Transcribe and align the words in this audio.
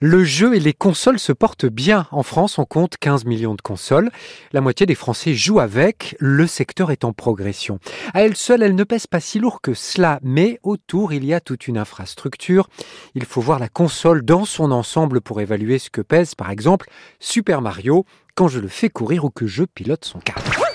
Le 0.00 0.22
jeu 0.22 0.54
et 0.54 0.60
les 0.60 0.74
consoles 0.74 1.18
se 1.18 1.32
portent 1.32 1.66
bien. 1.66 2.06
En 2.12 2.22
France, 2.22 2.58
on 2.58 2.64
compte 2.64 2.96
15 2.98 3.24
millions 3.24 3.56
de 3.56 3.60
consoles. 3.60 4.10
La 4.52 4.60
moitié 4.60 4.86
des 4.86 4.94
Français 4.94 5.34
jouent 5.34 5.58
avec. 5.58 6.14
Le 6.20 6.46
secteur 6.46 6.92
est 6.92 7.04
en 7.04 7.12
progression. 7.12 7.80
À 8.14 8.22
elle 8.22 8.36
seule, 8.36 8.62
elle 8.62 8.76
ne 8.76 8.84
pèse 8.84 9.08
pas 9.08 9.18
si 9.18 9.40
lourd 9.40 9.60
que 9.60 9.74
cela, 9.74 10.20
mais 10.22 10.60
autour, 10.62 11.12
il 11.12 11.24
y 11.24 11.34
a 11.34 11.40
toute 11.40 11.66
une 11.66 11.78
infrastructure. 11.78 12.68
Il 13.16 13.24
faut 13.24 13.40
voir 13.40 13.58
la 13.58 13.68
console 13.68 14.24
dans 14.24 14.44
son 14.44 14.70
ensemble 14.70 15.20
pour 15.20 15.40
évaluer 15.40 15.80
ce 15.80 15.90
que 15.90 16.00
pèse, 16.00 16.36
par 16.36 16.50
exemple, 16.50 16.88
Super 17.18 17.60
Mario, 17.60 18.04
quand 18.36 18.46
je 18.46 18.60
le 18.60 18.68
fais 18.68 18.90
courir 18.90 19.24
ou 19.24 19.30
que 19.30 19.48
je 19.48 19.64
pilote 19.64 20.04
son 20.04 20.20
cadre. 20.20 20.67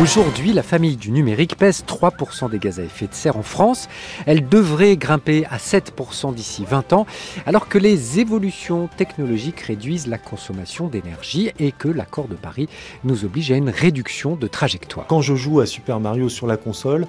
Aujourd'hui, 0.00 0.54
la 0.54 0.62
famille 0.62 0.96
du 0.96 1.10
numérique 1.10 1.58
pèse 1.58 1.84
3% 1.86 2.50
des 2.50 2.58
gaz 2.58 2.80
à 2.80 2.82
effet 2.82 3.06
de 3.06 3.12
serre 3.12 3.36
en 3.36 3.42
France. 3.42 3.90
Elle 4.24 4.48
devrait 4.48 4.96
grimper 4.96 5.44
à 5.50 5.58
7% 5.58 6.34
d'ici 6.34 6.64
20 6.66 6.94
ans, 6.94 7.06
alors 7.44 7.68
que 7.68 7.76
les 7.76 8.18
évolutions 8.18 8.88
technologiques 8.96 9.60
réduisent 9.60 10.06
la 10.06 10.16
consommation 10.16 10.88
d'énergie 10.88 11.52
et 11.58 11.72
que 11.72 11.88
l'accord 11.88 12.26
de 12.26 12.36
Paris 12.36 12.70
nous 13.04 13.26
oblige 13.26 13.52
à 13.52 13.56
une 13.56 13.68
réduction 13.68 14.34
de 14.34 14.46
trajectoire. 14.46 15.06
Quand 15.08 15.20
je 15.20 15.34
joue 15.34 15.60
à 15.60 15.66
Super 15.66 16.00
Mario 16.00 16.30
sur 16.30 16.46
la 16.46 16.56
console, 16.56 17.06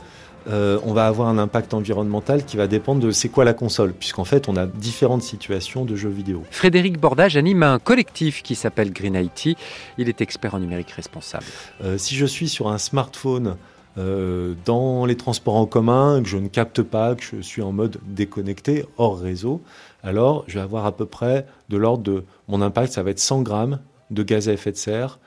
euh, 0.48 0.80
on 0.84 0.94
va 0.94 1.08
avoir 1.08 1.28
un 1.28 1.38
impact 1.38 1.74
environnemental 1.74 2.46
qui 2.46 2.58
va 2.58 2.68
dépendre 2.68 3.02
de 3.02 3.12
c'est 3.12 3.30
quoi 3.30 3.46
la 3.46 3.54
console, 3.54 3.94
puisqu'en 3.94 4.26
fait 4.26 4.50
on 4.50 4.58
a 4.58 4.66
différentes 4.66 5.24
situations 5.24 5.86
de 5.86 5.96
jeux 5.96 6.10
vidéo. 6.10 6.44
Frédéric 6.52 7.00
Bordage 7.00 7.38
anime 7.38 7.64
un 7.64 7.80
collectif 7.80 8.44
qui 8.44 8.56
s'appelle 8.56 8.92
Green 8.92 9.16
IT. 9.16 9.58
Il 9.98 10.10
est 10.10 10.22
expert 10.22 10.56
en 10.56 10.60
numérique 10.60 10.92
responsable. 10.92 11.46
Euh, 11.84 11.98
si 11.98 12.16
je 12.16 12.26
suis 12.26 12.50
sur 12.50 12.68
un 12.68 12.78
smartphone 12.78 13.56
euh, 13.98 14.56
dans 14.66 15.06
les 15.06 15.16
transports 15.16 15.56
en 15.56 15.66
commun, 15.66 16.22
que 16.22 16.28
je 16.28 16.38
ne 16.38 16.48
capte 16.48 16.82
pas, 16.82 17.16
que 17.16 17.24
je 17.24 17.42
suis 17.42 17.62
en 17.62 17.72
mode 17.72 18.00
déconnecté, 18.06 18.86
hors 18.98 19.20
réseau, 19.20 19.62
alors 20.04 20.44
je 20.48 20.56
vais 20.56 20.64
avoir 20.64 20.86
à 20.86 20.92
peu 20.92 21.06
près 21.06 21.46
de 21.70 21.78
l'ordre 21.78 22.04
de 22.04 22.24
mon 22.48 22.62
impact, 22.62 22.92
ça 22.92 23.04
va 23.04 23.12
être 23.12 23.20
100 23.20 23.44
grammes 23.44 23.80
de 24.12 24.24
gaz 24.24 24.50
à 24.50 24.54
effet 24.54 24.72
de 24.72 24.78
serre 24.78 25.20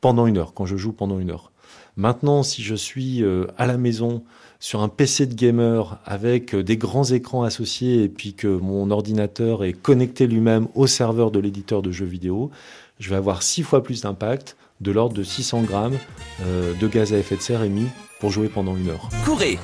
pendant 0.00 0.26
une 0.26 0.38
heure, 0.38 0.52
quand 0.52 0.66
je 0.66 0.76
joue 0.76 0.92
pendant 0.92 1.20
une 1.20 1.30
heure. 1.30 1.51
Maintenant, 1.96 2.42
si 2.42 2.62
je 2.62 2.74
suis 2.74 3.22
euh, 3.22 3.46
à 3.58 3.66
la 3.66 3.76
maison 3.76 4.22
sur 4.60 4.80
un 4.80 4.88
PC 4.88 5.26
de 5.26 5.34
gamer 5.34 5.98
avec 6.06 6.54
euh, 6.54 6.62
des 6.62 6.78
grands 6.78 7.04
écrans 7.04 7.42
associés 7.42 8.04
et 8.04 8.08
puis 8.08 8.32
que 8.32 8.46
mon 8.46 8.90
ordinateur 8.90 9.62
est 9.62 9.74
connecté 9.74 10.26
lui-même 10.26 10.68
au 10.74 10.86
serveur 10.86 11.30
de 11.30 11.38
l'éditeur 11.38 11.82
de 11.82 11.90
jeux 11.90 12.06
vidéo, 12.06 12.50
je 12.98 13.10
vais 13.10 13.16
avoir 13.16 13.42
six 13.42 13.62
fois 13.62 13.82
plus 13.82 14.02
d'impact, 14.02 14.56
de 14.80 14.90
l'ordre 14.90 15.14
de 15.14 15.22
600 15.22 15.62
grammes 15.62 15.98
euh, 16.42 16.72
de 16.74 16.88
gaz 16.88 17.12
à 17.12 17.18
effet 17.18 17.36
de 17.36 17.42
serre 17.42 17.62
émis 17.62 17.88
pour 18.20 18.30
jouer 18.30 18.48
pendant 18.48 18.74
une 18.74 18.88
heure. 18.88 19.08
Courez 19.24 19.58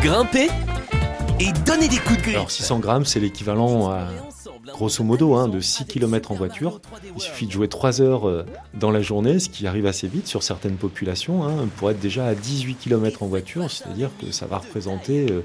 Grimpez 0.00 0.48
et 1.40 1.52
donnez 1.66 1.88
des 1.88 1.96
coups 1.96 2.18
de 2.18 2.22
griffe 2.22 2.36
Alors 2.36 2.50
600 2.50 2.78
grammes, 2.78 3.04
c'est 3.04 3.20
l'équivalent 3.20 3.90
à 3.90 4.08
grosso 4.78 5.02
modo, 5.02 5.34
hein, 5.34 5.48
de 5.48 5.58
6 5.58 5.86
km 5.86 6.30
en 6.30 6.34
voiture. 6.36 6.80
Il 7.16 7.20
suffit 7.20 7.46
de 7.46 7.50
jouer 7.50 7.66
3 7.66 8.00
heures 8.00 8.28
euh, 8.28 8.46
dans 8.74 8.92
la 8.92 9.02
journée, 9.02 9.40
ce 9.40 9.48
qui 9.48 9.66
arrive 9.66 9.86
assez 9.86 10.06
vite 10.06 10.28
sur 10.28 10.44
certaines 10.44 10.76
populations, 10.76 11.44
hein, 11.44 11.68
pour 11.76 11.90
être 11.90 11.98
déjà 11.98 12.26
à 12.26 12.34
18 12.36 12.76
km 12.76 13.24
en 13.24 13.26
voiture, 13.26 13.68
c'est-à-dire 13.68 14.10
que 14.20 14.30
ça 14.30 14.46
va 14.46 14.58
représenter 14.58 15.26
euh, 15.32 15.40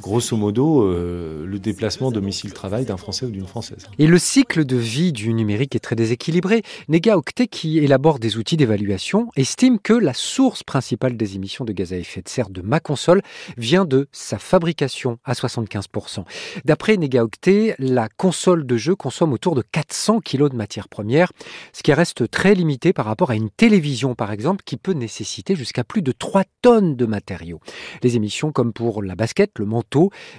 grosso 0.00 0.36
modo, 0.36 0.82
euh, 0.82 1.44
le 1.46 1.58
déplacement 1.58 2.10
domicile-travail 2.10 2.84
d'un 2.84 2.96
Français 2.96 3.26
ou 3.26 3.30
d'une 3.30 3.46
Française. 3.46 3.86
Et 3.98 4.06
le 4.06 4.18
cycle 4.18 4.64
de 4.64 4.76
vie 4.76 5.12
du 5.12 5.32
numérique 5.32 5.74
est 5.76 5.80
très 5.80 5.96
déséquilibré. 5.96 6.62
Nega 6.88 7.16
Octet, 7.16 7.46
qui 7.46 7.78
élabore 7.78 8.18
des 8.18 8.36
outils 8.36 8.56
d'évaluation, 8.56 9.28
estime 9.36 9.78
que 9.78 9.92
la 9.92 10.14
source 10.14 10.62
principale 10.62 11.16
des 11.16 11.36
émissions 11.36 11.64
de 11.64 11.72
gaz 11.72 11.92
à 11.92 11.96
effet 11.96 12.22
de 12.22 12.28
serre 12.28 12.50
de 12.50 12.62
ma 12.62 12.80
console 12.80 13.22
vient 13.56 13.84
de 13.84 14.08
sa 14.12 14.38
fabrication 14.38 15.18
à 15.24 15.32
75%. 15.32 16.24
D'après 16.64 16.96
Nega 16.96 17.24
Octet, 17.24 17.74
la 17.78 18.08
console 18.08 18.66
de 18.66 18.76
jeu 18.76 18.94
consomme 18.94 19.32
autour 19.32 19.54
de 19.54 19.62
400 19.62 20.20
kg 20.20 20.48
de 20.48 20.56
matières 20.56 20.88
premières, 20.88 21.32
ce 21.72 21.82
qui 21.82 21.92
reste 21.92 22.30
très 22.30 22.54
limité 22.54 22.92
par 22.92 23.06
rapport 23.06 23.30
à 23.30 23.34
une 23.34 23.50
télévision, 23.50 24.14
par 24.14 24.32
exemple, 24.32 24.62
qui 24.64 24.76
peut 24.76 24.92
nécessiter 24.92 25.54
jusqu'à 25.54 25.84
plus 25.84 26.02
de 26.02 26.12
3 26.12 26.44
tonnes 26.62 26.96
de 26.96 27.06
matériaux. 27.06 27.60
Les 28.02 28.16
émissions 28.16 28.52
comme 28.52 28.72
pour 28.72 29.02
la 29.02 29.14
basket, 29.14 29.58
le 29.58 29.66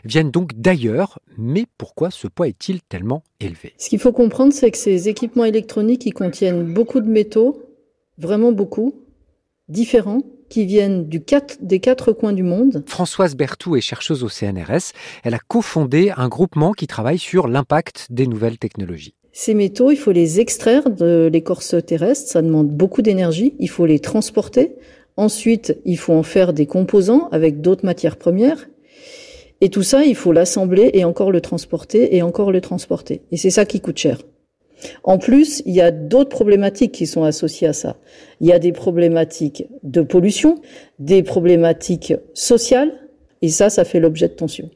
viennent 0.03 0.31
donc 0.31 0.53
d'ailleurs. 0.55 1.19
Mais 1.37 1.65
pourquoi 1.77 2.11
ce 2.11 2.27
poids 2.27 2.47
est-il 2.47 2.81
tellement 2.81 3.23
élevé? 3.39 3.73
Ce 3.77 3.89
qu'il 3.89 3.99
faut 3.99 4.11
comprendre, 4.11 4.53
c'est 4.53 4.71
que 4.71 4.77
ces 4.77 5.09
équipements 5.09 5.45
électroniques, 5.45 6.05
ils 6.05 6.13
contiennent 6.13 6.73
beaucoup 6.73 6.99
de 6.99 7.09
métaux, 7.09 7.61
vraiment 8.17 8.51
beaucoup, 8.51 8.93
différents, 9.69 10.23
qui 10.49 10.65
viennent 10.65 11.07
du 11.07 11.21
quatre, 11.21 11.57
des 11.61 11.79
quatre 11.79 12.11
coins 12.11 12.33
du 12.33 12.43
monde. 12.43 12.83
Françoise 12.85 13.35
Berthoud 13.35 13.77
est 13.77 13.81
chercheuse 13.81 14.23
au 14.23 14.29
CNRS. 14.29 14.93
Elle 15.23 15.33
a 15.33 15.39
cofondé 15.39 16.11
un 16.15 16.27
groupement 16.27 16.73
qui 16.73 16.85
travaille 16.85 17.17
sur 17.17 17.47
l'impact 17.47 18.07
des 18.11 18.27
nouvelles 18.27 18.59
technologies. 18.59 19.15
Ces 19.31 19.55
métaux, 19.55 19.89
il 19.89 19.97
faut 19.97 20.11
les 20.11 20.39
extraire 20.39 20.91
de 20.91 21.27
l'écorce 21.33 21.75
terrestre, 21.83 22.29
ça 22.29 22.43
demande 22.43 22.69
beaucoup 22.69 23.01
d'énergie, 23.01 23.55
il 23.57 23.67
faut 23.67 23.87
les 23.87 23.99
transporter. 23.99 24.75
Ensuite, 25.17 25.75
il 25.85 25.97
faut 25.97 26.13
en 26.13 26.21
faire 26.21 26.53
des 26.53 26.67
composants 26.67 27.29
avec 27.31 27.61
d'autres 27.61 27.83
matières 27.83 28.17
premières. 28.17 28.67
Et 29.63 29.69
tout 29.69 29.81
ça, 29.81 30.03
il 30.03 30.15
faut 30.15 30.33
l'assembler 30.33 30.91
et 30.93 31.05
encore 31.05 31.31
le 31.31 31.39
transporter 31.39 32.17
et 32.17 32.21
encore 32.21 32.51
le 32.51 32.59
transporter. 32.59 33.21
Et 33.31 33.37
c'est 33.37 33.49
ça 33.49 33.63
qui 33.63 33.79
coûte 33.79 33.97
cher. 33.97 34.17
En 35.05 35.17
plus, 35.17 35.63
il 35.65 35.73
y 35.73 35.79
a 35.79 35.89
d'autres 35.89 36.31
problématiques 36.31 36.91
qui 36.91 37.07
sont 37.07 37.23
associées 37.23 37.69
à 37.69 37.71
ça. 37.71 37.95
Il 38.41 38.47
y 38.49 38.51
a 38.51 38.59
des 38.59 38.73
problématiques 38.73 39.63
de 39.83 40.01
pollution, 40.01 40.59
des 40.99 41.23
problématiques 41.23 42.13
sociales, 42.33 42.91
et 43.41 43.47
ça, 43.47 43.69
ça 43.69 43.85
fait 43.85 44.01
l'objet 44.01 44.27
de 44.27 44.33
tensions. 44.33 44.69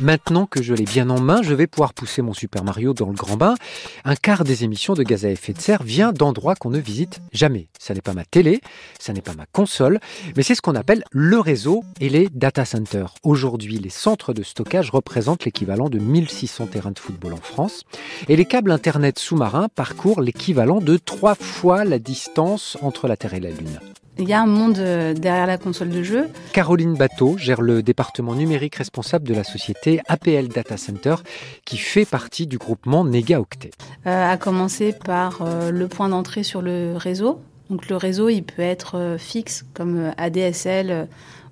Maintenant 0.00 0.46
que 0.46 0.62
je 0.62 0.74
l'ai 0.74 0.84
bien 0.84 1.10
en 1.10 1.20
main, 1.20 1.42
je 1.42 1.54
vais 1.54 1.66
pouvoir 1.66 1.92
pousser 1.92 2.22
mon 2.22 2.32
Super 2.32 2.62
Mario 2.62 2.94
dans 2.94 3.08
le 3.08 3.14
grand 3.14 3.36
bain. 3.36 3.56
Un 4.04 4.14
quart 4.14 4.44
des 4.44 4.62
émissions 4.62 4.94
de 4.94 5.02
gaz 5.02 5.24
à 5.24 5.30
effet 5.30 5.52
de 5.52 5.60
serre 5.60 5.82
vient 5.82 6.12
d'endroits 6.12 6.54
qu'on 6.54 6.70
ne 6.70 6.78
visite 6.78 7.20
jamais. 7.32 7.68
Ça 7.80 7.94
n'est 7.94 8.00
pas 8.00 8.12
ma 8.12 8.24
télé, 8.24 8.60
ça 9.00 9.12
n'est 9.12 9.22
pas 9.22 9.34
ma 9.34 9.46
console, 9.46 9.98
mais 10.36 10.44
c'est 10.44 10.54
ce 10.54 10.62
qu'on 10.62 10.76
appelle 10.76 11.02
le 11.10 11.40
réseau 11.40 11.82
et 12.00 12.08
les 12.08 12.28
data 12.28 12.64
centers. 12.64 13.14
Aujourd'hui, 13.24 13.78
les 13.78 13.90
centres 13.90 14.32
de 14.32 14.44
stockage 14.44 14.90
représentent 14.90 15.44
l'équivalent 15.44 15.88
de 15.88 15.98
1600 15.98 16.68
terrains 16.68 16.92
de 16.92 16.98
football 17.00 17.32
en 17.32 17.38
France. 17.38 17.82
Et 18.28 18.36
les 18.36 18.44
câbles 18.44 18.70
Internet 18.70 19.18
sous-marins 19.18 19.68
parcourent 19.74 20.20
l'équivalent 20.20 20.80
de 20.80 20.96
trois 20.96 21.34
fois 21.34 21.84
la 21.84 21.98
distance 21.98 22.78
entre 22.82 23.08
la 23.08 23.16
Terre 23.16 23.34
et 23.34 23.40
la 23.40 23.50
Lune. 23.50 23.80
Il 24.18 24.28
y 24.28 24.32
a 24.32 24.40
un 24.40 24.46
monde 24.46 24.78
euh, 24.78 25.14
derrière 25.14 25.46
la 25.46 25.58
console 25.58 25.90
de 25.90 26.02
jeu. 26.02 26.28
Caroline 26.52 26.94
Bateau 26.94 27.36
gère 27.38 27.60
le 27.60 27.82
département 27.82 28.34
numérique 28.34 28.74
responsable 28.76 29.26
de 29.28 29.34
la 29.34 29.44
société 29.44 30.00
APL 30.08 30.48
Data 30.48 30.76
Center 30.76 31.16
qui 31.64 31.76
fait 31.76 32.04
partie 32.04 32.46
du 32.46 32.58
groupement 32.58 33.04
Nega 33.04 33.40
Octet. 33.40 33.70
Euh, 34.06 34.32
à 34.32 34.36
commencer 34.36 34.92
par 34.92 35.42
euh, 35.42 35.70
le 35.70 35.88
point 35.88 36.08
d'entrée 36.08 36.42
sur 36.42 36.62
le 36.62 36.94
réseau. 36.96 37.40
Donc 37.70 37.88
le 37.88 37.96
réseau, 37.96 38.28
il 38.28 38.42
peut 38.42 38.62
être 38.62 38.96
euh, 38.96 39.18
fixe 39.18 39.64
comme 39.74 40.12
ADSL 40.16 41.08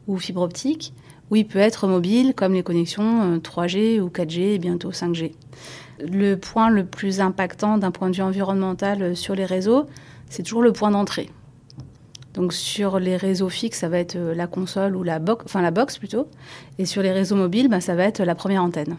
ou 0.07 0.19
fibre 0.19 0.43
optique, 0.43 0.93
ou 1.31 1.37
il 1.37 1.47
peut 1.47 1.59
être 1.59 1.87
mobile 1.87 2.35
comme 2.35 2.55
les 2.55 2.63
connexions 2.63 3.35
euh, 3.35 3.39
3G 3.39 4.01
ou 4.01 4.09
4G 4.09 4.55
et 4.55 4.59
bientôt 4.59 4.91
5G. 4.91 5.33
Le 6.01 6.37
point 6.37 6.71
le 6.71 6.85
plus 6.85 7.21
impactant 7.21 7.79
d'un 7.79 7.91
point 7.91 8.11
de 8.11 8.17
vue 8.17 8.23
environnemental 8.23 9.17
sur 9.17 9.35
les 9.35 9.47
réseaux, 9.47 9.87
c'est 10.29 10.43
toujours 10.43 10.63
le 10.63 10.73
point 10.73 10.91
d'entrée. 10.91 11.31
Donc 12.37 12.53
sur 12.53 13.01
les 13.01 13.17
réseaux 13.17 13.49
fixes, 13.49 13.79
ça 13.81 13.89
va 13.89 13.99
être 13.99 14.17
euh, 14.17 14.35
la 14.35 14.47
console 14.47 14.95
ou 14.95 15.03
la 15.03 15.19
box, 15.19 15.45
enfin 15.47 15.63
la 15.63 15.71
box 15.71 15.99
plutôt, 15.99 16.29
et 16.79 16.85
sur 16.85 17.03
les 17.03 17.11
réseaux 17.11 17.35
mobiles, 17.35 17.69
ben, 17.69 17.81
ça 17.81 17.97
va 17.97 18.05
être 18.05 18.23
la 18.23 18.35
première 18.35 18.63
antenne. 18.63 18.97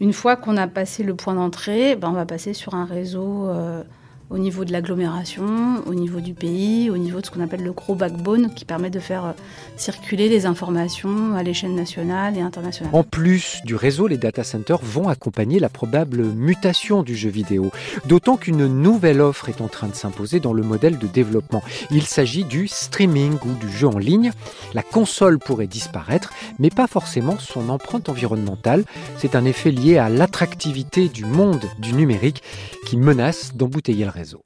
Une 0.00 0.14
fois 0.14 0.36
qu'on 0.36 0.56
a 0.56 0.66
passé 0.66 1.02
le 1.02 1.14
point 1.14 1.34
d'entrée, 1.34 1.96
ben, 1.96 2.08
on 2.08 2.14
va 2.14 2.24
passer 2.24 2.54
sur 2.54 2.74
un 2.74 2.86
réseau 2.86 3.46
euh, 3.48 3.84
au 4.32 4.38
niveau 4.38 4.64
de 4.64 4.72
l'agglomération, 4.72 5.82
au 5.86 5.94
niveau 5.94 6.20
du 6.20 6.32
pays, 6.32 6.88
au 6.90 6.96
niveau 6.96 7.20
de 7.20 7.26
ce 7.26 7.30
qu'on 7.30 7.42
appelle 7.42 7.62
le 7.62 7.72
gros 7.72 7.94
backbone 7.94 8.52
qui 8.54 8.64
permet 8.64 8.88
de 8.88 8.98
faire 8.98 9.26
euh, 9.26 9.32
circuler 9.76 10.28
les 10.28 10.46
informations 10.46 11.34
à 11.36 11.42
l'échelle 11.42 11.74
nationale 11.74 12.36
et 12.38 12.40
internationale. 12.40 12.94
En 12.94 13.04
plus 13.04 13.60
du 13.64 13.74
réseau, 13.74 14.06
les 14.06 14.16
data 14.16 14.42
centers 14.42 14.80
vont 14.82 15.08
accompagner 15.08 15.58
la 15.58 15.68
probable 15.68 16.22
mutation 16.22 17.02
du 17.02 17.14
jeu 17.14 17.28
vidéo, 17.28 17.70
d'autant 18.06 18.36
qu'une 18.36 18.66
nouvelle 18.66 19.20
offre 19.20 19.50
est 19.50 19.60
en 19.60 19.68
train 19.68 19.88
de 19.88 19.94
s'imposer 19.94 20.40
dans 20.40 20.54
le 20.54 20.62
modèle 20.62 20.98
de 20.98 21.06
développement. 21.06 21.62
Il 21.90 22.04
s'agit 22.04 22.44
du 22.44 22.68
streaming 22.68 23.36
ou 23.44 23.52
du 23.60 23.70
jeu 23.70 23.88
en 23.88 23.98
ligne. 23.98 24.32
La 24.72 24.82
console 24.82 25.38
pourrait 25.38 25.66
disparaître, 25.66 26.32
mais 26.58 26.70
pas 26.70 26.86
forcément 26.86 27.38
son 27.38 27.68
empreinte 27.68 28.08
environnementale. 28.08 28.84
C'est 29.18 29.36
un 29.36 29.44
effet 29.44 29.70
lié 29.70 29.98
à 29.98 30.08
l'attractivité 30.08 31.08
du 31.08 31.26
monde 31.26 31.64
du 31.78 31.92
numérique 31.92 32.42
qui 32.86 32.96
menace 32.96 33.54
d'embouteiller 33.54 34.04
le 34.04 34.10
réseau. 34.22 34.44